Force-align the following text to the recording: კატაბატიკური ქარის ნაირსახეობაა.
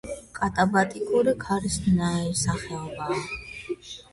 კატაბატიკური 0.37 1.35
ქარის 1.45 1.77
ნაირსახეობაა. 1.99 3.21